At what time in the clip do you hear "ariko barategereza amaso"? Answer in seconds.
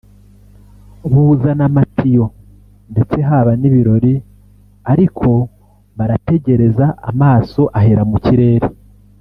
4.91-7.61